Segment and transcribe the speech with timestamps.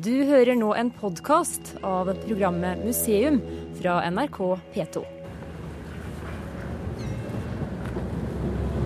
[0.00, 3.36] Du hører nå en podkast av programmet Museum
[3.76, 4.38] fra NRK
[4.72, 5.02] P2.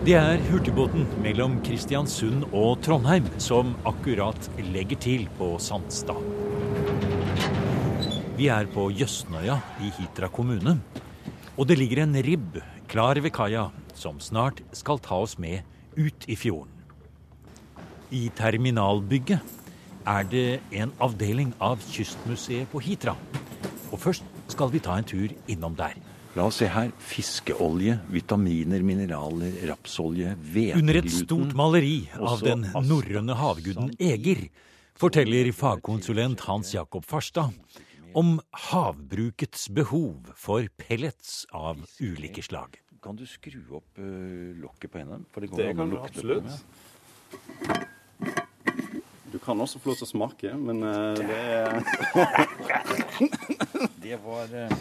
[0.02, 6.18] Det er hurtigbåten mellom Kristiansund og Trondheim som akkurat legger til på Sandstad.
[8.34, 10.74] Vi er på Jøsnøya i Hitra kommune.
[11.54, 12.58] Og det ligger en ribb
[12.90, 15.62] klar ved kaia som snart skal ta oss med
[15.94, 16.74] ut i fjorden.
[18.10, 19.54] I terminalbygget
[20.06, 23.16] er det en avdeling av Kystmuseet på Hitra.
[23.90, 25.96] Og først skal vi ta en tur innom der.
[26.36, 26.90] La oss se her.
[27.00, 34.46] Fiskeolje, vitaminer, mineraler, rapsolje, hvetegluten Under et stort maleri av den norrøne havguden Eger
[34.96, 37.56] forteller fagkonsulent Hans Jakob Farstad
[38.16, 38.36] om
[38.68, 42.78] havbrukets behov for pellets av ulike slag.
[43.04, 45.20] Kan du skru opp uh, lokket på henne?
[45.32, 47.92] For det går Det kan du lukte på absolutt.
[49.46, 51.66] Kan også få lov til å smake, men uh, det er
[54.06, 54.78] Det var uh,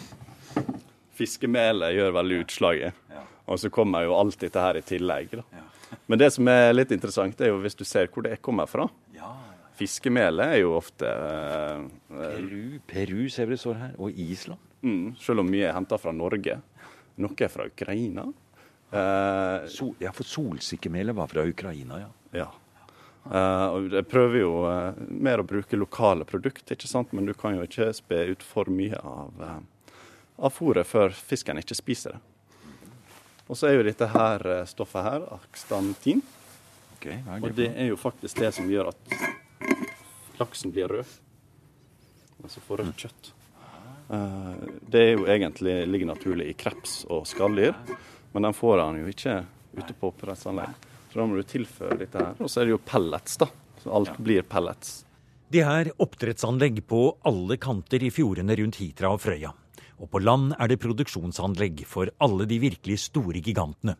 [1.16, 3.02] Fiskemelet gjør veldig utslaget.
[3.46, 5.36] Og så kommer jo alt dette her i tillegg.
[5.38, 5.66] Da.
[6.10, 8.88] Men det som er litt interessant, er jo hvis du ser hvor det kommer fra.
[9.14, 9.30] Ja,
[9.76, 13.94] Fiskemelet er jo ofte uh, Peru, Peru ser vi det står her.
[14.00, 14.60] Og Island.
[14.82, 16.58] mm, Selv om mye er henta fra Norge.
[17.20, 18.24] Noe er fra Ukraina.
[18.86, 22.10] Uh, Sol, ja, for solsikkemelet var fra Ukraina, ja.
[22.38, 22.46] ja.
[23.26, 27.12] Eh, og jeg prøver jo eh, mer å bruke lokale produkter, ikke sant?
[27.16, 29.92] men du kan jo ikke spe ut for mye av, uh,
[30.36, 32.22] av fôret før fisken ikke spiser det.
[33.46, 36.22] Og så er jo dette her eh, stoffet her, akstantin.
[36.96, 39.16] Okay, Og det er jo faktisk det som gjør at
[40.40, 41.12] laksen blir rød.
[42.42, 43.30] Altså får rødt kjøtt.
[44.10, 44.50] Eh,
[44.90, 47.76] det er jo egentlig ligger naturlig i kreps og skalldyr,
[48.34, 49.38] men den får han jo ikke
[49.76, 50.74] ute på oppdrettsanlegg.
[51.16, 52.34] Så da må du tilføre dette her.
[52.44, 53.46] Og så er det jo pellets, da.
[53.80, 54.98] Så alt blir pellets.
[55.48, 59.54] Det er oppdrettsanlegg på alle kanter i fjordene rundt Hitra og Frøya.
[59.96, 63.94] Og på land er det produksjonsanlegg for alle de virkelig store gigantene.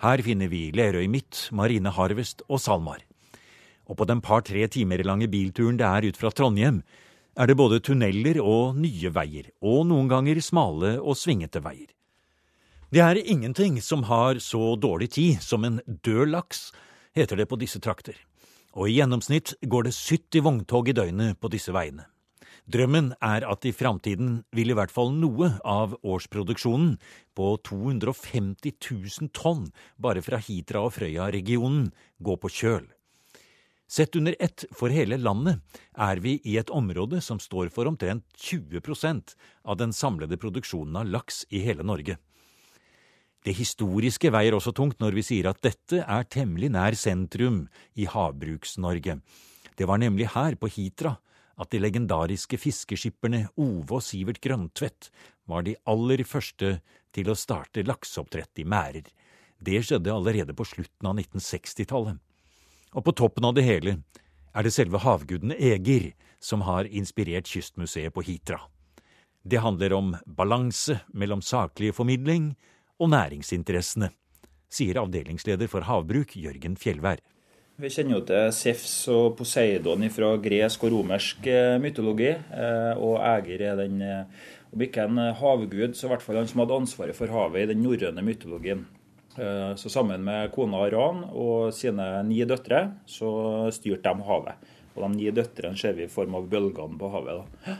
[0.00, 3.04] Her finner vi Lerøy Midt, Marine Harvest og SalMar.
[3.84, 6.80] Og på den par-tre timer lange bilturen det er ut fra Trondheim,
[7.36, 11.92] er det både tunneler og nye veier, og noen ganger smale og svingete veier.
[12.94, 16.68] Det er ingenting som har så dårlig tid som en død laks,
[17.16, 18.14] heter det på disse trakter.
[18.78, 22.04] Og i gjennomsnitt går det 70 vogntog i døgnet på disse veiene.
[22.70, 26.92] Drømmen er at i framtiden vil i hvert fall noe av årsproduksjonen
[27.34, 29.64] på 250 000 tonn
[29.98, 31.88] bare fra Hitra og Frøya-regionen
[32.22, 32.86] gå på kjøl.
[33.90, 38.22] Sett under ett for hele landet er vi i et område som står for omtrent
[38.38, 39.34] 20%
[39.64, 42.20] av den samlede produksjonen av laks i hele Norge.
[43.44, 48.06] Det historiske veier også tungt når vi sier at dette er temmelig nær sentrum i
[48.08, 49.18] Havbruks-Norge.
[49.76, 51.18] Det var nemlig her, på Hitra,
[51.60, 55.10] at de legendariske fiskeskipperne Ove og Sivert Grøntvedt
[55.50, 56.78] var de aller første
[57.14, 59.10] til å starte lakseoppdrett i merder.
[59.60, 62.16] Det skjedde allerede på slutten av 1960-tallet.
[62.94, 63.98] Og på toppen av det hele
[64.54, 68.60] er det selve havguden Eger som har inspirert Kystmuseet på Hitra.
[69.44, 72.54] Det handler om balanse mellom saklig formidling
[73.04, 74.08] og næringsinteressene,
[74.72, 77.20] sier avdelingsleder for havbruk Jørgen Fjellvær.
[77.74, 82.30] Vi kjenner jo til Sefs og Poseidon fra gresk og romersk eh, mytologi.
[82.30, 86.46] eh, Og Eger er den, eh, om ikke en havgud, så i hvert fall han
[86.50, 88.86] som hadde ansvaret for havet i den norrøne mytologien.
[89.34, 94.68] Så sammen med kona Ran og sine ni døtre, så styrte de havet.
[94.94, 97.42] Og de ni døtrene ser vi i form av bølgene på havet.
[97.66, 97.74] da.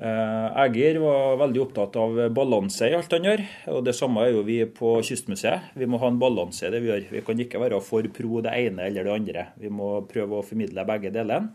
[0.00, 3.42] Eh, Eger var veldig opptatt av balanse i alt han gjør,
[3.74, 5.74] og det samme er jo vi på Kystmuseet.
[5.76, 7.04] Vi må ha en balanse i det vi gjør.
[7.12, 9.44] Vi kan ikke være for pro det ene eller det andre.
[9.60, 11.52] Vi må prøve å formidle begge delene.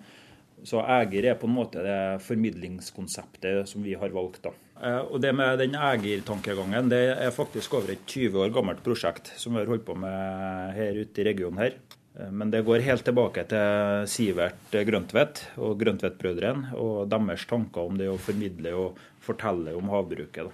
[0.65, 4.43] Så Eger er på en måte det formidlingskonseptet som vi har valgt.
[4.45, 4.53] da.
[4.81, 9.33] Eh, Og det med den Eger-tankegangen, det er faktisk over et 20 år gammelt prosjekt
[9.37, 11.73] som vi har holdt på med her ute i regionen her.
[12.19, 17.97] Eh, Men det går helt tilbake til Sivert Grøntvedt og Grøntvedt-brødrene og deres tanker om
[17.99, 20.51] det å formidle og fortelle om havbruket.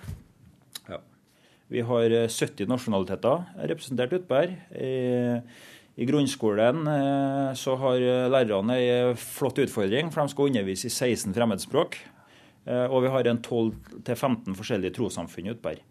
[0.90, 1.02] Ja.
[1.72, 4.56] Vi har eh, 70 nasjonaliteter representert utpå her.
[6.02, 8.00] I, grunnskolen eh, så har
[8.32, 12.00] lærerne ei flott utfordring, for de skal undervise i 16 fremmedspråk.
[12.66, 15.82] Eh, Og vi har en 12-15 forskjellige trossamfunn utpå her.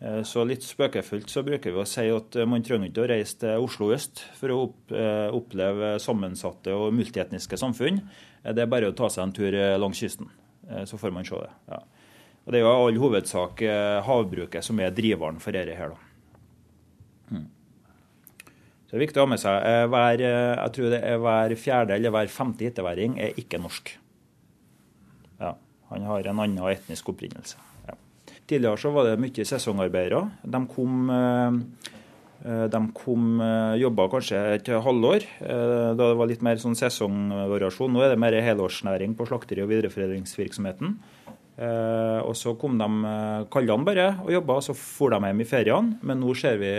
[0.00, 3.10] Eh, Så litt spøkefullt så bruker vi å si at eh, man trenger ikke å
[3.10, 4.58] reise til Oslo øst for å
[4.92, 8.02] eh, oppleve sammensatte og multietniske samfunn.
[8.46, 10.28] Det er bare å ta seg en tur langs kysten,
[10.86, 11.48] så får man se det.
[11.66, 11.80] Ja.
[12.46, 13.62] Og Det er jo i all hovedsak
[14.06, 15.90] havbruket som er driveren for dette her.
[15.90, 15.96] da.
[17.34, 17.48] Mm.
[18.86, 19.66] Så det er viktig å ha med seg.
[19.90, 23.90] Hver, jeg tror det er hver fjerde eller hver femte hitteværing er ikke norsk.
[25.42, 25.56] Ja.
[25.90, 27.58] Han har en annen etnisk opprinnelse.
[28.46, 30.24] Tidligere så var det mye sesongarbeidere.
[30.46, 31.12] De kom
[32.46, 33.40] de kom,
[33.80, 37.90] jobba kanskje et halvår, da det var litt mer sånn sesongvariasjon.
[37.90, 40.92] Nå er det mer helårsnæring på slakteri- og videreforedlingsvirksomheten.
[41.56, 45.48] Eh, og så kom de eh, kaldene bare og jobba, så for de hjem i
[45.48, 45.98] feriene.
[46.04, 46.70] Men nå ser vi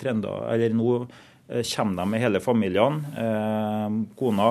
[0.00, 3.02] trender, eller nå eh, kommer de med hele familien.
[4.18, 4.50] Kona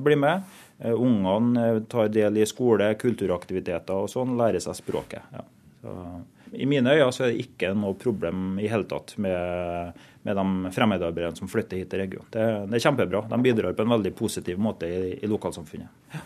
[0.00, 0.52] blir med.
[0.82, 5.28] Ungene tar del i skole, kulturaktiviteter og sånn, lærer seg språket.
[5.30, 5.44] Ja.
[5.82, 5.92] Så,
[6.52, 10.74] I mine øyne så er det ikke noe problem i hele tatt med, med de
[10.76, 12.28] fremmedarbeiderne som flytter hit til regionen.
[12.30, 13.24] Det, det, er kjempebra.
[13.32, 16.22] De bidrar på en veldig positiv måte i, i lokalsamfunnet.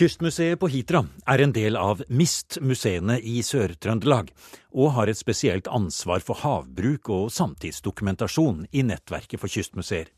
[0.00, 4.30] Kystmuseet på Hitra er en del av MIST-museene i Sør-Trøndelag,
[4.72, 10.12] og har et spesielt ansvar for havbruk og samtidsdokumentasjon i nettverket for kystmuseer.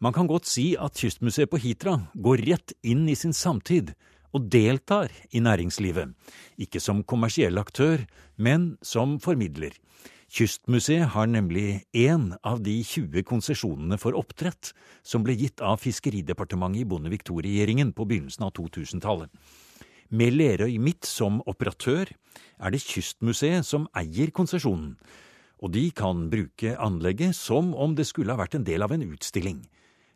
[0.00, 3.96] Man kan godt si at Kystmuseet på Hitra går rett inn i sin samtid
[4.36, 6.14] og deltar i næringslivet,
[6.60, 8.04] ikke som kommersiell aktør,
[8.36, 9.72] men som formidler.
[10.28, 16.82] Kystmuseet har nemlig én av de 20 konsesjonene for oppdrett som ble gitt av Fiskeridepartementet
[16.82, 19.32] i Bondevik II-regjeringen på begynnelsen av 2000-tallet.
[20.12, 24.98] Med Lerøy Midt som operatør er det Kystmuseet som eier konsesjonen,
[25.64, 29.08] og de kan bruke anlegget som om det skulle ha vært en del av en
[29.08, 29.64] utstilling.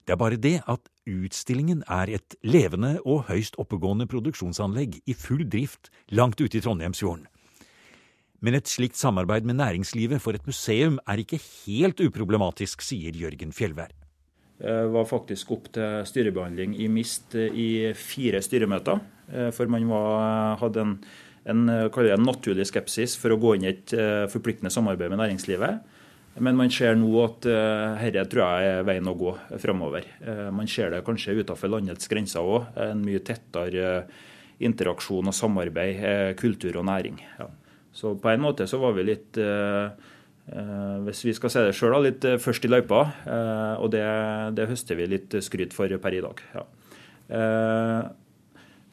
[0.02, 5.44] Det er bare det at utstillingen er et levende og høyst oppegående produksjonsanlegg i full
[5.46, 7.28] drift langt ute i Trondheimsfjorden.
[8.42, 13.54] Men et slikt samarbeid med næringslivet for et museum er ikke helt uproblematisk, sier Jørgen
[13.54, 13.92] Fjellvær.
[14.62, 17.68] Det var faktisk opp til styrebehandling i MIST i
[17.98, 18.98] fire styremøter.
[19.30, 20.92] Eh, for man var, hadde en,
[21.50, 25.82] en, en, naturlig skepsis for å gå inn i et eh, forpliktende samarbeid med næringslivet.
[26.40, 30.06] Men man ser nå at dette tror jeg er veien å gå framover.
[30.24, 32.70] Eh, man ser det kanskje utenfor landets grenser òg.
[32.80, 34.06] En mye tettere
[34.62, 37.18] interaksjon og samarbeid, kultur og næring.
[37.38, 37.50] Ja.
[37.92, 39.92] Så på en måte så var vi litt eh,
[40.48, 43.04] eh, hvis vi skal se det sjøl, litt eh, først i løypa.
[43.82, 44.04] og det,
[44.56, 46.42] det, høster vi litt skryt for per i dag.
[46.56, 46.64] Ja.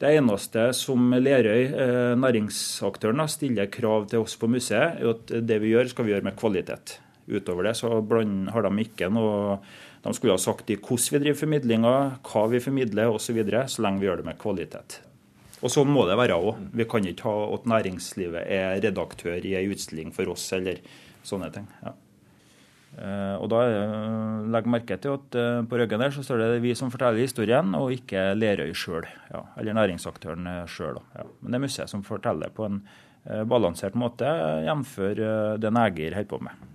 [0.00, 1.72] det eneste som Lerøy,
[2.20, 6.28] næringsaktøren, stiller krav til oss på museet, er at det vi gjør, skal vi gjøre
[6.28, 6.98] med kvalitet.
[7.30, 9.60] Utover det så har de ikke noe
[10.02, 11.94] De skulle ha sagt i hvordan vi driver formidlinga,
[12.24, 15.00] hva vi formidler osv., så, videre, så lenge vi gjør det med kvalitet.
[15.60, 16.62] Og sånn må det være òg.
[16.72, 20.80] Vi kan ikke ha at næringslivet er redaktør i ei utstilling for oss, eller
[21.26, 21.66] sånne ting.
[21.84, 21.92] Ja.
[22.98, 23.60] Eh, og da
[24.50, 27.74] Legg merke til at eh, på ryggen der så står det vi som forteller historien,
[27.78, 29.06] og ikke Lerøy sjøl.
[29.30, 30.98] Ja, eller næringsaktøren sjøl.
[31.14, 31.28] Ja.
[31.40, 32.82] Men det er museet som forteller på en
[33.28, 34.32] eh, balansert måte,
[34.66, 34.96] jf.
[35.60, 36.68] det Neger holder på med.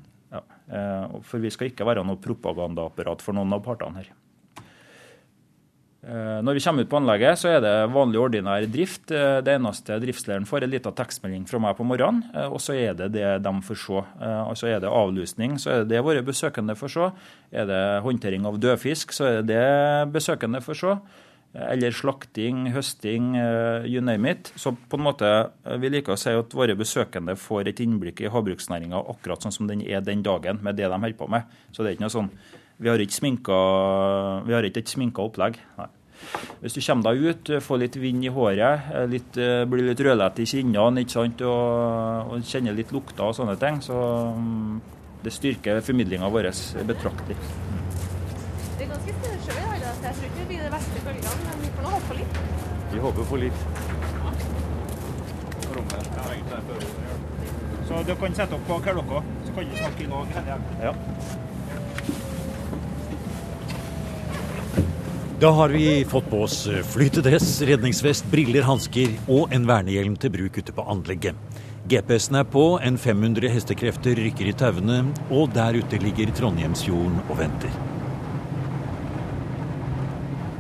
[0.66, 1.08] Ja.
[1.22, 4.14] For vi skal ikke være noe propagandaapparat for noen av partene her.
[6.06, 9.10] Eh, når vi kommer ut på anlegget, så er det vanlig ordinær drift.
[9.10, 12.62] Eh, det eneste driftslederen får, er en liten tekstmelding fra meg på morgenen, eh, og
[12.62, 14.04] så er det det de får se.
[14.22, 17.10] Altså er det avlusning, så er det det våre besøkende får se.
[17.52, 20.94] Er det håndtering av dødfisk, så er det det besøkende får se.
[21.56, 23.30] Eller slakting, høsting,
[23.88, 24.50] you name it.
[24.60, 25.30] Så på en måte,
[25.80, 29.70] vi liker å si at våre besøkende får et innblikk i havbruksnæringa akkurat sånn som
[29.70, 31.48] den er den dagen, med det de holder på med.
[31.72, 32.32] Så det er ikke noe sånn
[32.76, 33.60] vi har ikke, sminka,
[34.44, 35.60] vi har ikke et sminka opplegg.
[35.80, 35.88] Nei.
[36.62, 40.48] Hvis du kommer deg ut, får litt vind i håret, litt, blir litt rødlett i
[40.50, 41.06] kinnene?
[41.06, 44.00] Og, og kjenner litt lukter og sånne ting, så
[44.36, 44.80] um,
[45.24, 46.52] det styrker formidlinga vår
[46.88, 47.40] betraktelig.
[52.96, 53.64] Vi håper på litt.
[57.88, 60.30] Så dere kan sette opp på her, dere, så kan du snakke i lag.
[60.80, 60.94] Ja.
[65.44, 66.62] Da har vi fått på oss
[66.94, 71.60] flytedress, redningsvest, briller, hansker og en vernehjelm til bruk ute på anlegget.
[71.92, 77.36] GPS-en er på, en 500 hestekrefter rykker i tauene, og der ute ligger Trondheimsfjorden og
[77.44, 77.76] venter.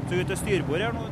[0.06, 1.08] Så ute styrbord her nå,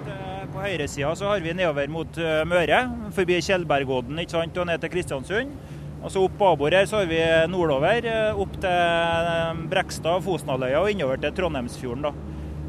[0.64, 2.84] høyresida så har vi nedover mot eh, Møre,
[3.16, 5.56] forbi Tjeldbergodden og ned til Kristiansund.
[6.04, 10.82] Og så Opp babord her så har vi nordover, eh, opp til eh, Brekstad, Fosnaløya
[10.82, 12.08] og innover til Trondheimsfjorden.
[12.08, 12.14] da.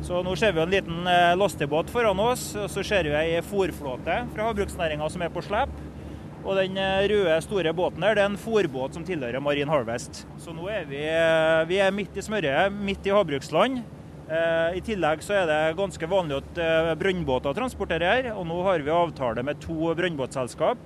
[0.04, 1.06] Så nå ser vi en liten
[1.40, 5.72] lastebåt foran oss, og så ser vi ei fòrflåte fra havbruksnæringa som er på slep.
[6.44, 10.26] Og den røde, store båten her, det er en fòrbåt som tilhører Marine Harvest.
[10.36, 11.00] Så nå er vi,
[11.70, 13.80] vi er midt i smøret, midt i havbruksland.
[14.24, 16.58] I tillegg så er det ganske vanlig at
[16.96, 20.80] brønnbåter transporterer her, og nå har vi avtale med to brønnbåtselskap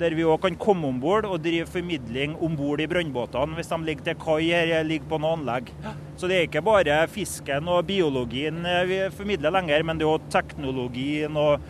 [0.00, 3.70] der vi òg kan komme om bord og drive formidling om bord i brønnbåtene hvis
[3.70, 5.70] de ligger til kai eller ligger på noe anlegg.
[6.18, 10.26] Så det er ikke bare fisken og biologien vi formidler lenger, men det er òg
[10.32, 11.62] teknologien og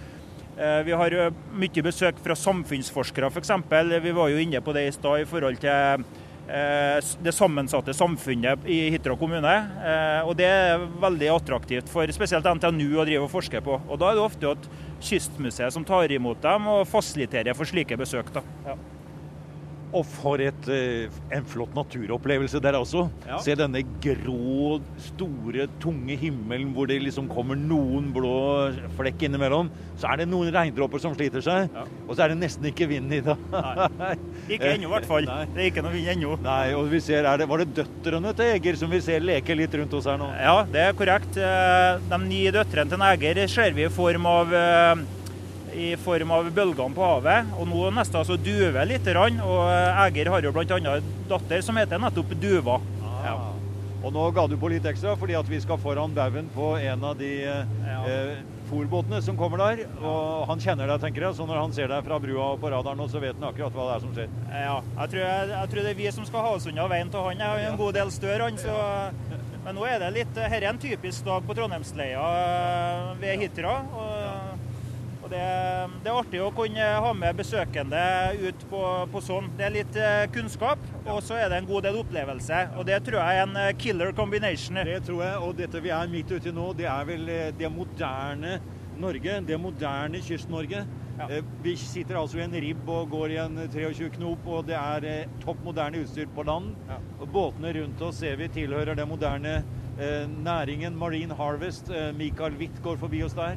[0.57, 3.53] Eh, Vi har eh, mye besøk fra samfunnsforskere f.eks.
[4.05, 6.22] Vi var jo inne på det i stad i forhold til eh,
[7.23, 9.53] det sammensatte samfunnet i Hitra kommune.
[9.83, 13.81] Eh, Og det er veldig attraktivt for spesielt NTNU å drive og forske på.
[13.89, 14.69] Og da er det ofte at
[15.03, 18.33] Kystmuseet som tar imot dem og fasiliterer for slike besøk.
[18.33, 18.43] da.
[18.67, 18.77] Ja.
[19.93, 23.03] Og for et, eh, en flott naturopplevelse der også.
[23.29, 23.37] Ja.
[23.45, 28.33] Se denne grå, store, tunge himmelen hvor det liksom kommer noen blå
[28.97, 29.69] flekk innimellom.
[30.01, 31.85] Så er det noen regndråper som sliter seg, Ja.
[32.09, 33.37] og så er det nesten ikke vind i det.
[34.49, 35.29] Ikke ennå, i hvert fall.
[35.29, 35.45] Nei.
[35.53, 36.35] Det er ikke noe vind ennå.
[36.43, 39.55] Nei, og vi ser, er det, Var det døtrene til Eger som vi ser leke
[39.59, 40.31] litt rundt oss her nå?
[40.41, 41.37] Ja, det er korrekt.
[41.37, 44.95] Eh, De ni døtrene til Eger ser vi i form av eh,
[45.75, 47.53] i form av bølgene på havet.
[47.59, 49.07] Og nå nesten altså duver litt.
[49.15, 50.79] Og eh, Eger har jo bl.a.
[50.79, 52.79] en datter som heter nettopp Duva.
[53.25, 53.37] Ja.
[54.03, 57.05] Og nå ga du på litt ekstra fordi at vi skal foran baugen på en
[57.07, 58.01] av de eh, Ja.
[58.11, 58.41] eh,
[58.73, 59.83] fòrbåtene som kommer der.
[60.01, 62.71] Og han kjenner deg, tenker jeg, så når han ser deg fra brua og på
[62.73, 64.31] radaren så vet han akkurat hva det er som skjer.
[64.49, 67.13] Ja, jeg tror, jeg, jeg tror det er vi som skal ha oss unna veien
[67.13, 67.43] til han.
[67.45, 68.59] Jeg er en god del større, han.
[68.63, 73.45] Så, men nå er det litt Dette er en typisk dag på Trondheimsleia eh, ved
[73.45, 73.75] Hitra.
[73.93, 74.22] Og
[75.33, 75.47] det,
[76.05, 78.03] det er artig å kunne ha med besøkende
[78.43, 79.51] ut på, på sånn.
[79.59, 82.63] Det er litt eh, kunnskap, og så er det en god del opplevelse.
[82.79, 84.83] Og det tror jeg er en eh, killer combination.
[84.89, 87.51] Det tror jeg, og dette vi er midt ute i nå, det er vel eh,
[87.59, 88.59] det moderne
[89.03, 89.39] Norge.
[89.49, 90.85] Det moderne Kyst-Norge.
[91.19, 91.27] Ja.
[91.63, 95.31] Vi sitter altså i en ribb og går i en 23 knop, og det er
[95.43, 96.73] topp moderne utstyr på land.
[96.89, 96.99] Ja.
[97.25, 99.59] Båtene rundt oss ser vi tilhører den moderne
[99.99, 101.89] eh, næringen Marine Harvest.
[101.93, 103.57] Michael Mikael Witt går forbi oss der.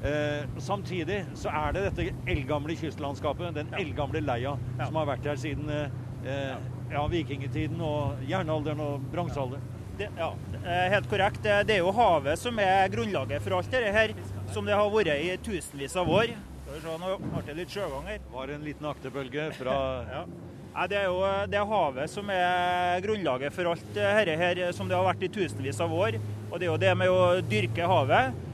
[0.00, 4.86] Eh, samtidig så er det dette eldgamle kystlandskapet, den eldgamle leia, Ja.
[4.86, 5.90] som har vært her siden eh,
[6.24, 6.56] ja.
[6.90, 9.62] ja, vikingtiden og jernalderen og bronsealderen.
[9.98, 10.30] Det, ja,
[10.64, 11.42] eh, helt korrekt.
[11.42, 14.14] Det, er jo havet som er grunnlaget for alt dette her,
[14.48, 16.32] som det har vært i tusenvis av år.
[16.64, 18.22] Skal vi se, nå ble det litt sjøgang her.
[18.32, 19.76] var en liten aktebølge fra
[20.14, 20.24] Ja.
[20.70, 24.94] Nei, det er jo det havet som er grunnlaget for alt dette her, som det
[24.96, 26.16] har vært i tusenvis av år.
[26.48, 28.49] Og det er jo det med å dyrke havet eh,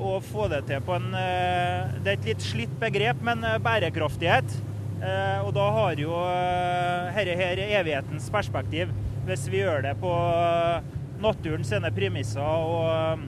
[0.00, 3.58] og få det til på en eh, Det er et litt slitt begrep, men eh,
[3.62, 4.54] bærekraftighet.
[5.00, 8.90] Eh, og da har jo eh, dette her evighetens perspektiv,
[9.28, 10.88] hvis vi gjør det på eh,
[11.20, 13.26] naturen sine premisser og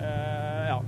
[0.00, 0.80] eh, ja.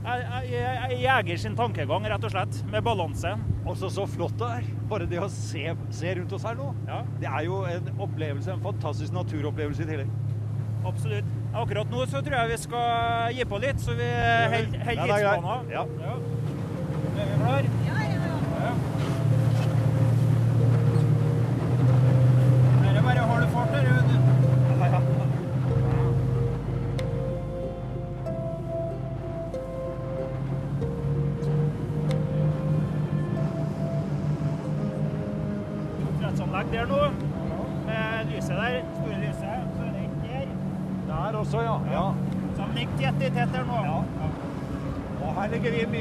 [0.00, 3.34] Jeg- jeg- jeg- Jeger sin tankegang, rett og slett, med balanse.
[3.66, 4.62] Også så flott det er.
[4.88, 6.74] Bare det å se, se rundt oss her nå.
[6.88, 7.02] Ja.
[7.20, 10.08] Det er jo en opplevelse, en fantastisk naturopplevelse i tillegg.
[10.84, 11.24] Absolutt.
[11.50, 15.10] Akkurat nå så tror jeg vi skal gi på litt, så vi holder Ja, er
[15.10, 15.70] tidsplanen.
[15.74, 15.82] Ja.
[17.20, 17.70] Er vi klar?
[17.90, 18.09] Her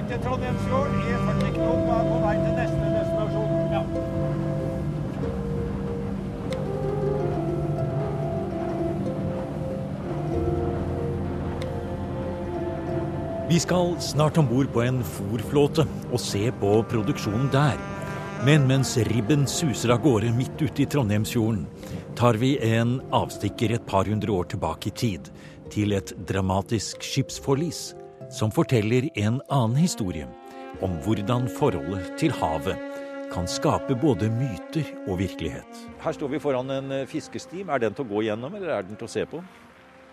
[0.09, 3.51] i Trondheimsfjorden i 40 knop er på vei til neste destinasjon.
[3.73, 3.81] Ja.
[13.49, 17.77] Vi skal snart om bord på en fòrflåte og se på produksjonen der.
[18.45, 21.65] Men mens ribben suser av gårde midt ute i Trondheimsfjorden,
[22.15, 25.29] tar vi en avstikker et par hundre år tilbake i tid,
[25.69, 27.98] til et dramatisk skipsforlis
[28.29, 30.27] som forteller en annen historie
[30.85, 32.77] om hvordan forholdet til havet
[33.29, 35.81] kan skape både myter og virkelighet.
[36.01, 37.69] Her står vi foran en fiskestim.
[37.69, 39.41] Er den til å gå gjennom, eller er den til å se på?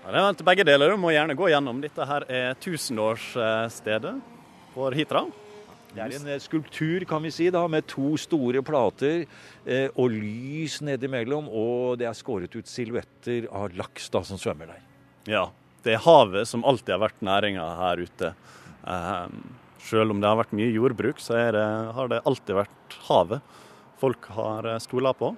[0.05, 0.93] Ja, det er til begge deler.
[0.93, 1.81] Du må gjerne gå gjennom.
[1.83, 4.15] Dette her er tusenårsstedet
[4.75, 5.25] for Hitra.
[5.97, 9.23] Det er en eh, skulptur, kan vi si, da, med to store plater
[9.65, 11.49] eh, og lys nedimellom.
[11.49, 14.83] Og det er skåret ut silhuetter av laks da, som svømmer der.
[15.33, 15.47] Ja,
[15.87, 18.33] det er havet som alltid har vært næringa her ute.
[18.87, 19.37] Eh,
[19.87, 23.55] selv om det har vært mye jordbruk, så er det, har det alltid vært havet
[24.01, 25.33] folk har stola på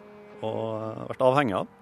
[0.46, 1.74] og eh, vært avhengig av.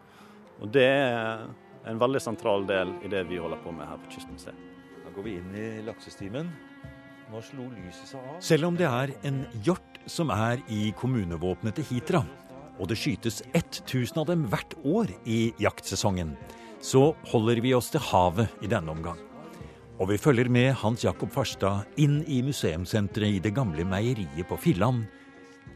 [0.64, 1.44] Og det er
[1.86, 4.64] en veldig sentral del i det vi holder på med her på Kystmuseet.
[5.04, 6.50] Da går vi inn i laksestimen.
[7.30, 8.40] Nå slo lyset seg av.
[8.44, 12.22] Selv om det er en hjort som er i kommunevåpenet til Hitra,
[12.76, 16.34] og det skytes 1000 av dem hvert år i jaktsesongen,
[16.80, 19.18] så holder vi oss til havet i denne omgang.
[19.96, 24.58] Og vi følger med Hans Jakob Farstad inn i museumssenteret i det gamle meieriet på
[24.60, 25.06] Filland,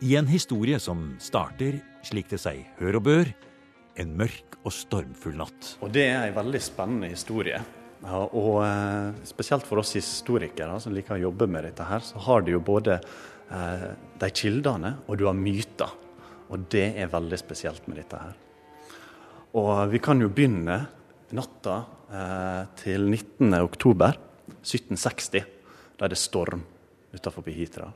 [0.04, 3.30] i en historie som starter, slik det seg hør og bør,
[4.00, 5.74] en mørk og stormfull natt.
[5.84, 7.60] Og det er en veldig spennende historie.
[8.00, 12.20] Ja, og eh, spesielt for oss historikere som liker å jobbe med dette her, så
[12.24, 13.88] har du jo både eh,
[14.20, 15.92] de kildene og du har myter.
[16.50, 18.38] Og det er veldig spesielt med dette her.
[19.58, 20.76] Og vi kan jo begynne
[21.34, 21.80] natta
[22.10, 23.50] eh, til 19.
[23.58, 24.14] oktober
[24.60, 25.42] 1760.
[25.98, 26.62] Da det storm
[27.10, 27.88] utenfor Hitra.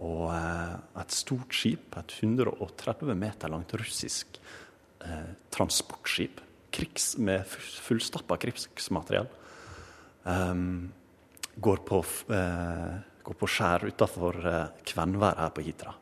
[0.00, 4.38] Og eh, et stort skip, et 130 meter langt russisk
[5.02, 6.38] eh, transportskip,
[6.70, 9.26] krigs, med fullstappa krigsmateriell,
[10.22, 10.84] um,
[11.58, 11.98] går, på,
[12.30, 12.92] uh,
[13.26, 15.96] går på skjær utafor uh, Kvenvær her på Hitra.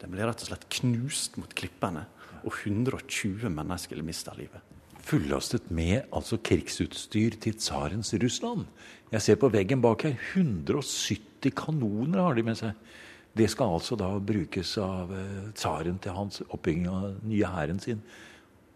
[0.00, 2.06] Den blir rett og slett knust mot klippene,
[2.44, 4.62] og 120 mennesker mista livet.
[5.08, 8.66] Fullastet med altså krigsutstyr til tsarens Russland.
[9.12, 12.76] Jeg ser på veggen bak her 170 kanoner har de med seg.
[13.38, 17.80] Det skal altså da brukes av uh, tsaren til hans oppbygging av den nye hæren
[17.80, 18.02] sin.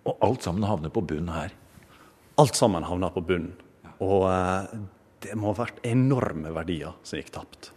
[0.09, 1.52] Og alt sammen havner på bunnen her.
[2.40, 3.52] Alt sammen havner på bunnen.
[4.02, 4.73] Og eh,
[5.23, 7.69] det må ha vært enorme verdier som gikk tapt.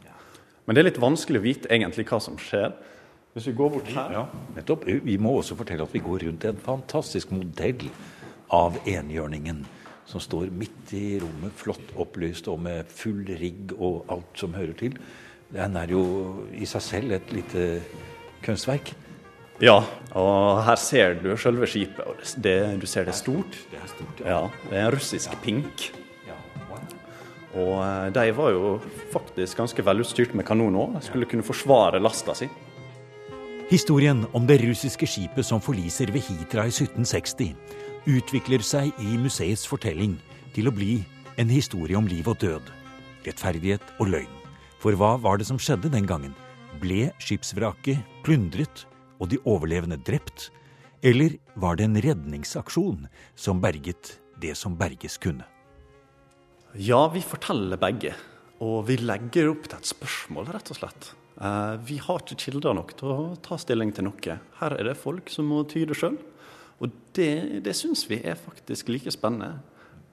[0.65, 2.73] Men det er litt vanskelig å vite egentlig hva som skjer.
[3.35, 4.21] Hvis vi går bort her Ja,
[4.55, 4.85] nettopp.
[4.87, 7.89] Vi må også fortelle at vi går rundt en fantastisk modell
[8.55, 9.65] av enhjørningen.
[10.07, 14.71] Som står midt i rommet, flott opplyst og med full rigg og alt som hører
[14.79, 14.95] til.
[15.51, 16.05] Den er jo
[16.55, 17.65] i seg selv et lite
[18.45, 18.93] kunstverk.
[19.59, 19.81] Ja,
[20.15, 22.07] og her ser du selve skipet.
[22.07, 23.59] og det, Du ser det er stort.
[23.71, 24.41] Det er stort, ja.
[24.69, 25.91] Det er en russisk pink.
[27.55, 28.79] Og eh, de var jo
[29.11, 31.01] faktisk ganske velutstyrt med kanon òg.
[31.03, 32.49] Skulle kunne forsvare lasta si.
[33.65, 37.55] Historien om det russiske skipet som forliser ved Hitra i 1760,
[38.05, 40.19] utvikler seg i museets fortelling
[40.53, 40.99] til å bli
[41.41, 42.69] en historie om liv og død,
[43.25, 44.35] rettferdighet og løgn.
[44.77, 46.37] For hva var det som skjedde den gangen?
[46.77, 48.85] Ble skipsvraket plyndret
[49.17, 50.51] og de overlevende drept?
[51.01, 55.49] Eller var det en redningsaksjon som berget det som berges kunne?
[56.77, 58.13] Ja, vi forteller begge.
[58.61, 61.15] Og vi legger opp til et spørsmål, rett og slett.
[61.35, 64.39] Eh, vi har ikke kilder nok til å ta stilling til noe.
[64.61, 66.17] Her er det folk som må tyde sjøl.
[66.83, 69.59] Og det, det syns vi er faktisk like spennende.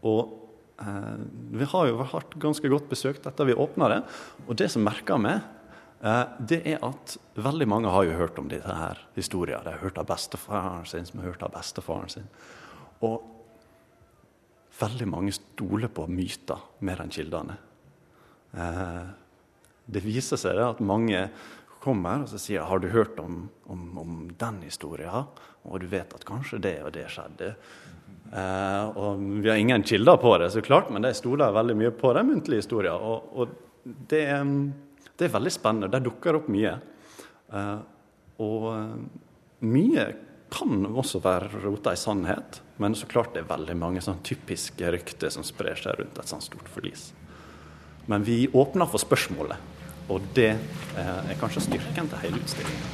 [0.07, 0.35] Og
[0.83, 1.25] eh,
[1.59, 4.01] vi har jo hatt ganske godt besøk etter vi åpna det.
[4.49, 5.35] Og det som merker vi,
[6.03, 9.63] eh, det er at veldig mange har jo hørt om disse her historiene.
[9.67, 12.27] De har hørt av bestefaren sin, som har hørt av bestefaren sin.
[13.03, 13.23] Og
[14.79, 17.59] veldig mange stoler på myter mer enn kildene.
[18.53, 19.22] Eh,
[19.93, 21.27] det viser seg at mange
[21.83, 25.27] kommer og så sier har du hørt om, om, om den historien,
[25.63, 27.53] og du vet at kanskje det og det skjedde.
[28.33, 31.93] Eh, og Vi har ingen kilder på det, så klart, men de stoler veldig mye
[31.95, 32.97] på de muntlige historiene.
[32.97, 34.25] Og, og det,
[35.17, 35.91] det, er veldig spennende.
[35.93, 36.77] Der dukker opp mye.
[37.53, 37.79] Eh,
[38.43, 38.69] og
[39.67, 40.07] mye
[40.53, 44.91] kan også være rota i sannhet, men så klart det er veldig mange sånn typiske
[44.93, 47.11] rykter som sprer seg rundt et sånt stort forlis.
[48.11, 49.72] Men vi åpner for spørsmålet,
[50.09, 50.51] og det
[50.99, 52.89] er kanskje styrken til hele utstillingen.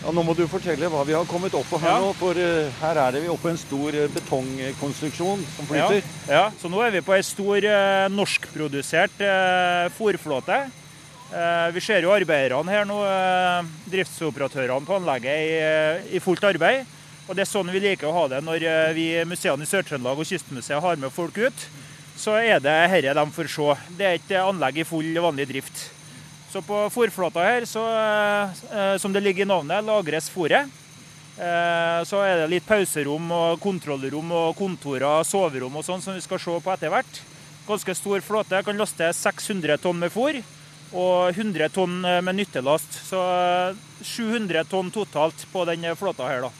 [0.00, 1.98] Ja, nå må du fortelle hva vi har kommet opp på her Ja.
[2.00, 5.88] nå, for eh, her er det vi oppe på en stor eh, betongkonstruksjon som Ja,
[5.90, 6.06] flyter.
[6.30, 10.56] ja, så nå er vi på ei stor eh, norskprodusert eh, fôrflåte.
[11.30, 16.48] Eh, vi ser jo arbeiderne her nå, eh, driftsoperatørene på anlegget, i, eh, i fullt
[16.48, 16.86] arbeid.
[17.28, 19.68] Og Det er sånn vi liker å ha det når eh, vi i museene i
[19.68, 21.68] Sør-Trøndelag og Kystmuseet har med folk ut.
[22.20, 23.68] Så er det herre de får se.
[23.96, 25.86] Det er et anlegg i full vanlig drift.
[26.50, 27.80] Så på fôrflata her, så,
[28.74, 30.68] eh, som det ligger i navnet, lagres fôret.
[31.38, 36.20] Eh, Så er det litt pauserom og kontrollrom og kontorer, soverom og sånn som vi
[36.20, 37.20] skal se på etter hvert.
[37.66, 38.64] Ganske stor flåte.
[38.64, 40.42] Kan laste 600 tonn med fôr
[40.92, 43.00] og 100 tonn eh, med nyttelast.
[43.08, 43.20] Så
[43.70, 46.50] eh, 700 tonn totalt på den flåta her, da.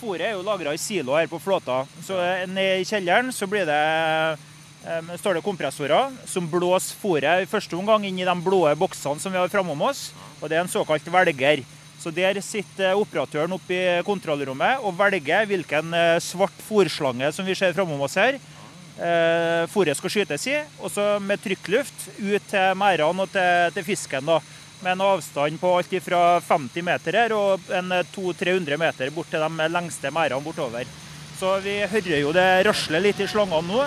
[0.00, 1.84] Fôret er jo lagra i silo her på flåta.
[2.02, 2.16] Så
[2.48, 4.38] ned i kjelleren så blir det
[5.18, 9.32] står det kompressorer som blåser fôret i første omgang inn i de blå boksene som
[9.34, 10.12] vi har framom oss.
[10.40, 11.64] Og det er en såkalt velger.
[11.98, 17.56] Så Der sitter operatøren oppe i kontrollrommet og velger hvilken eh, svart fòrslange som vi
[17.56, 18.36] ser framom oss her,
[19.00, 20.60] eh, fôret skal skytes i.
[20.78, 24.28] Og så med trykkluft ut til merdene og til, til fisken.
[24.28, 24.38] da.
[24.84, 29.40] Med en avstand på alt fra 50 meter her og en 200-300 meter bort til
[29.40, 30.84] de lengste merdene bortover.
[31.36, 33.82] Så vi hører jo det rasler litt i slangene nå,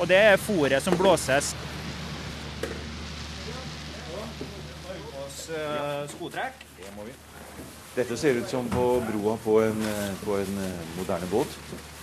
[0.00, 1.52] og det er fôret som blåses.
[7.94, 9.86] Dette ser ut som på broa på en,
[10.24, 11.54] på en eh, moderne båt.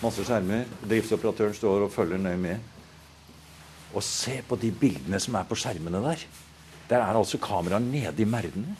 [0.03, 0.65] Masse skjermer.
[0.88, 2.71] Driftsoperatøren står og følger nøye med.
[3.95, 6.25] Og se på de bildene som er på skjermene der.
[6.89, 8.75] Der er altså kameraet nede i merdene.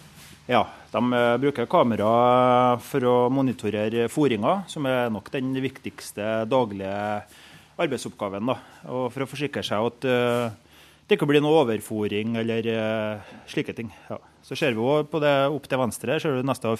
[0.46, 7.24] Ja, de eh, bruker kamera for å monitorere fôringa, som er nok den viktigste daglige
[7.82, 8.52] arbeidsoppgaven.
[8.52, 8.60] da,
[8.94, 10.06] og For å forsikre seg at
[11.06, 12.70] det ikke blir noe overfòring eller
[13.50, 13.90] slike ting.
[14.10, 14.20] Ja.
[14.46, 16.78] Så ser vi også på det opp til venstre, ser du nesten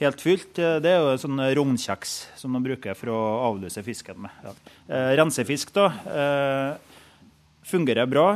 [0.00, 0.56] helt fylt.
[0.56, 3.20] Det er jo en sånn rognkjeks som de bruker for å
[3.52, 4.42] avløse fisken med.
[4.42, 4.56] Ja.
[5.20, 5.86] Rensefisk da,
[7.64, 8.28] fungerer bra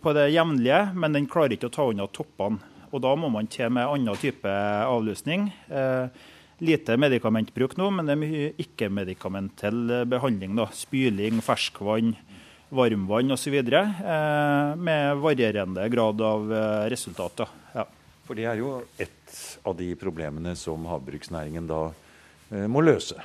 [0.00, 2.73] på det jevnlige, men den klarer ikke å ta unna toppene.
[2.94, 4.46] Og Da må man til med annen type
[4.86, 5.48] avløsning.
[5.66, 6.06] Eh,
[6.62, 10.54] lite medikamentbruk nå, men det er mye ikke-medikamentell behandling.
[10.54, 12.14] da, Spyling, ferskvann,
[12.70, 13.58] varmvann osv.
[13.58, 17.50] Eh, med varierende grad av eh, resultater.
[17.74, 17.88] Ja.
[18.24, 21.90] For det er jo et av de problemene som havbruksnæringen da
[22.70, 23.18] må løse?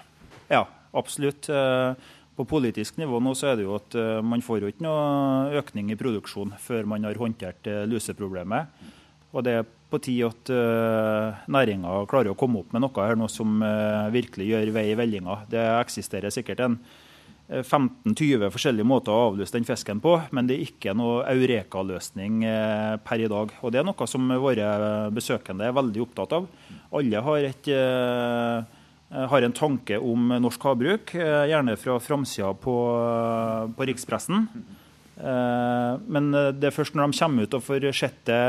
[0.50, 0.66] Ja,
[0.98, 1.46] absolutt.
[2.36, 5.92] På politisk nivå nå så er det jo at man får jo ikke noe økning
[5.94, 8.74] i produksjon før man har håndtert luseproblemet.
[9.30, 13.18] Og det er på tide at uh, næringa klarer å komme opp med noe her
[13.18, 15.44] nå som uh, virkelig gjør vei i vellinga.
[15.50, 16.80] Det eksisterer sikkert en
[17.50, 22.44] 15-20 eh, forskjellige måter å avløse den fisken på, men det er ikke noe eureka-løsning
[22.46, 23.56] uh, per i dag.
[23.66, 24.68] Og det er noe som våre
[25.16, 26.46] besøkende er veldig opptatt av.
[26.94, 27.72] Alle har, et,
[29.34, 32.76] har en tanke om norsk havbruk, gjerne fra framsida på,
[33.78, 34.48] på rikspressen.
[35.20, 38.40] Eh, men eh, det er først når de kommer ut og får sett det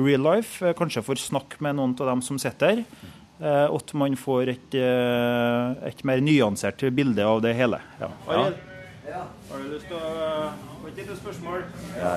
[0.00, 3.12] real life, eh, kanskje får snakke med noen av dem som sitter der,
[3.44, 7.80] at man får et, et, mer nyansert bilde av det hele.
[7.98, 8.08] Ja.
[8.30, 8.60] Arild,
[9.08, 9.24] ja.
[9.50, 11.64] har du lyst til å få et spørsmål?
[11.98, 12.12] Ja.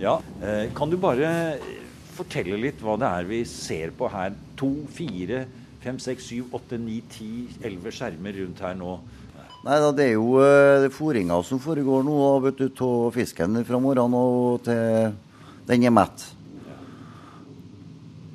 [0.00, 0.14] ja.
[0.78, 1.32] Kan du bare
[2.14, 4.38] fortelle litt hva det er vi ser på her?
[4.62, 5.42] To, fire,
[5.82, 8.94] fem, seks, syv, åtte, ni, ti, elleve skjermer rundt her nå.
[9.60, 13.80] Nei da, Det er jo uh, fôringa som foregår nå vet du, av fisken fra
[13.82, 15.10] morgenen og til
[15.68, 16.22] den er mett.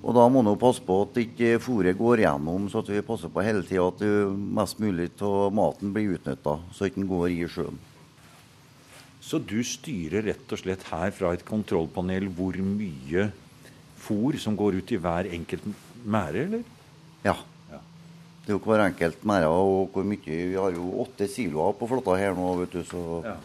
[0.06, 3.32] Og Da må man passe på at ikke fôret går gjennom, så at vi passer
[3.34, 4.04] på hele tida at
[4.38, 7.82] mest mulig av maten blir utnytta, så ikke den går i sjøen.
[9.18, 13.32] Så du styrer rett og slett her fra et kontrollpanel hvor mye
[14.06, 15.66] fôr som går ut i hver enkelt
[16.06, 16.66] mære, eller?
[17.26, 17.40] Ja.
[18.46, 21.90] Det er jo hver enkelt merde og hvor mye Vi har jo åtte siloer på
[21.90, 23.36] flåtta her nå, vet du, så ja.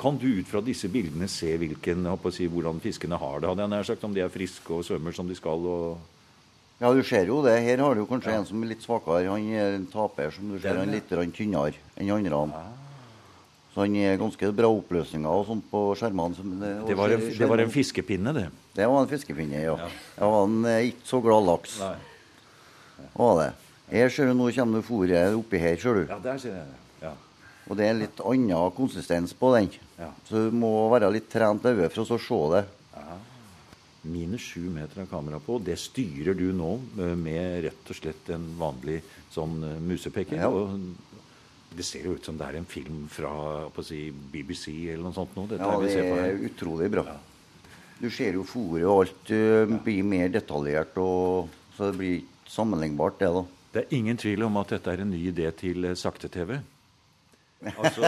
[0.00, 3.48] Kan du ut fra disse bildene se hvilken, si, hvordan fiskene har det?
[3.48, 5.68] hadde jeg nær sagt, Om de er friske og svømmer som de skal?
[6.80, 7.60] Ja, du ser jo det.
[7.62, 8.40] Her har du kanskje ja.
[8.40, 9.30] en som er litt svakere.
[9.30, 10.74] Han er en taper, som du ser.
[10.74, 12.58] Han er litt tynnere enn andre.
[12.58, 12.72] Ah.
[13.74, 16.34] Så han er ganske bra oppløsninger og sånt på skjermene.
[16.60, 18.48] Det, det, var en, det, var en, fiskepinne, det?
[18.74, 19.78] Det var en fiskepinne, ja.
[19.78, 19.88] ja.
[20.18, 21.78] Det var en ikke så glad laks.
[21.82, 21.96] Nei.
[23.14, 23.50] Var det.
[23.90, 26.06] Her ser du, Nå kommer det fôret oppi her, ser du.
[26.08, 26.80] Ja, der ser jeg det.
[27.04, 27.12] Ja.
[27.68, 29.70] Og det er litt annen konsistens på den.
[29.98, 30.10] Ja.
[30.28, 32.64] Så du må være litt trent øye for å se det.
[32.96, 33.18] Ja.
[34.04, 35.58] Minus sju meter av kamera på.
[35.64, 36.76] Det styrer du nå
[37.16, 39.00] med rett og slett en vanlig
[39.32, 40.40] sånn eh, musepeker.
[40.42, 40.50] Ja.
[40.52, 40.74] Og
[41.74, 43.32] det ser jo ut som det er en film fra
[43.82, 45.32] si, BBC eller noe sånt.
[45.36, 45.46] Nå.
[45.50, 47.06] Dette ja, det er utrolig bra.
[47.08, 47.18] Ja.
[48.00, 52.50] Du ser jo fôret og alt uh, blir mer detaljert, og, så det blir ikke
[52.54, 53.30] sammenlignbart, det.
[53.32, 53.44] da.
[53.74, 56.60] Det er ingen tvil om at dette er en ny idé til eh, sakte-TV.
[57.80, 58.04] Altså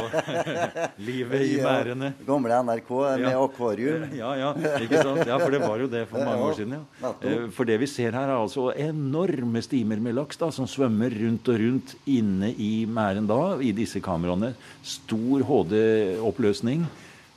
[1.08, 2.10] livet i merdene.
[2.12, 3.38] Ja, gamle NRK med ja.
[3.40, 4.02] akvarium.
[4.20, 4.50] Ja, ja,
[4.84, 5.22] ikke sant?
[5.24, 6.74] ja, for det var jo det for mange år siden.
[7.00, 7.12] ja.
[7.24, 11.14] Eh, for det vi ser her, er altså enorme stimer med laks da, som svømmer
[11.22, 14.52] rundt og rundt inne i merden da, i disse kameraene.
[14.84, 16.86] Stor HD-oppløsning.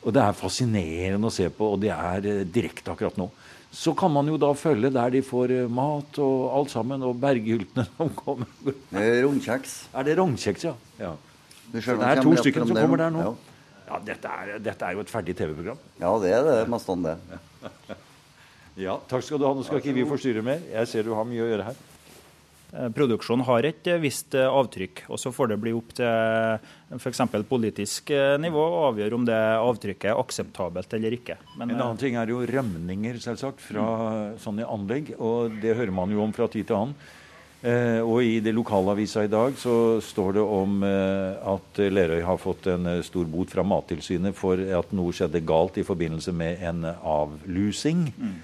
[0.04, 3.32] Og det er fascinerende å se på, og det er eh, direkte akkurat nå.
[3.72, 7.20] Så kan man jo da følge der de får eh, mat og alt sammen, og
[7.22, 8.50] berghyltene som kommer.
[8.94, 9.76] Rognkjeks.
[9.94, 10.74] Er det rognkjeks, ja?
[10.98, 11.14] ja.
[11.74, 13.28] det er to stykker som kommer der nå.
[13.28, 13.36] Ja,
[13.92, 15.84] ja dette, er, dette, er, jo et ferdig TV-program.
[16.02, 16.58] Ja, det er det.
[16.74, 17.16] Mest om det.
[18.88, 19.54] ja, takk skal du ha.
[19.54, 20.66] Nå skal ikke vi forstyrre mer.
[20.74, 21.86] Jeg ser du har mye å gjøre her.
[22.70, 25.06] Eh, produksjonen har et eh, visst eh, avtrykk.
[25.10, 27.22] og Så får det bli opp til f.eks.
[27.50, 31.40] politisk nivå å avgjøre om det avtrykket er akseptabelt eller ikke.
[31.56, 34.36] Men, en annen ting er jo rømninger selvsagt, fra mm.
[34.44, 35.16] sånne anlegg.
[35.18, 37.00] og Det hører man jo om fra tid til annen.
[37.60, 42.70] Eh, og I det lokalavisa i dag så står det om at Lerøy har fått
[42.72, 48.06] en stor bot fra Mattilsynet for at noe skjedde galt i forbindelse med en avlusing.
[48.14, 48.38] Mm.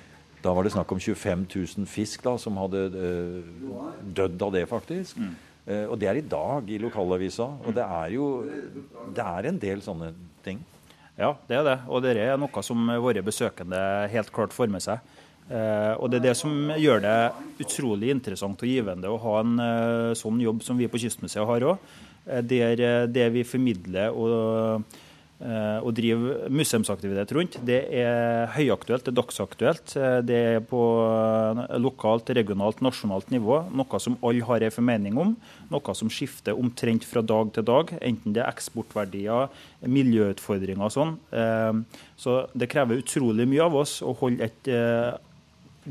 [0.45, 4.63] Da var det snakk om 25 000 fisk da, som hadde uh, dødd av det,
[4.69, 5.17] faktisk.
[5.17, 5.34] Mm.
[5.65, 7.47] Uh, og det er i dag i lokalavisa.
[7.65, 8.29] Og det er jo
[9.15, 10.12] det er en del sånne
[10.45, 10.62] ting.
[11.17, 11.77] Ja, det er det.
[11.89, 13.79] Og det er noe som våre besøkende
[14.12, 14.99] helt klart får med seg.
[15.45, 17.17] Eh, og det er det som gjør det
[17.63, 19.53] utrolig interessant og givende å ha en
[20.17, 21.93] sånn jobb som vi på Kystmuseet har òg.
[22.49, 25.04] Der det vi formidler og Eh,
[25.36, 29.95] å drive museumsaktivitet rundt, det er høyaktuelt, det er dagsaktuelt.
[30.00, 30.80] Eh, det er på
[31.82, 33.60] lokalt, regionalt, nasjonalt nivå.
[33.76, 35.34] Noe som alle har en formening om.
[35.74, 37.91] Noe som skifter omtrent fra dag til dag.
[38.00, 39.52] Enten det er eksportverdier,
[39.84, 41.15] miljøutfordringer og sånn.
[41.36, 44.71] Eh, så det krever utrolig mye av oss å holde et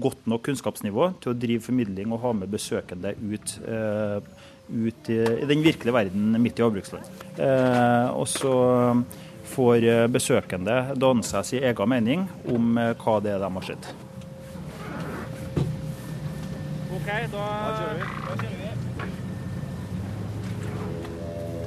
[0.01, 5.63] godt nok kunnskapsnivå til å drive formidling og ha med besøkende ut, ut i den
[5.63, 7.07] virkelige verden midt i havbruksland.
[8.27, 8.55] Så
[9.55, 13.69] får eh, besøkende danne seg sin egen mening om eh, hva det er de har
[13.69, 13.91] sett.
[16.95, 17.45] OK, da.
[17.45, 17.47] Da
[17.79, 18.65] kjører vi.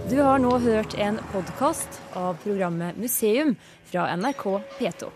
[0.07, 3.57] Du har nå hørt en podkast av programmet Museum
[3.89, 4.45] fra NRK
[4.79, 5.09] P2.